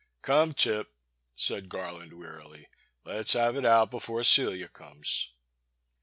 Come, 0.23 0.55
Tip/' 0.55 0.95
said 1.31 1.69
Garland, 1.69 2.13
wearily, 2.13 2.67
let's 3.05 3.33
have 3.33 3.55
it 3.55 3.65
out 3.65 3.91
before 3.91 4.21
Cdia 4.21 4.73
comes." 4.73 5.31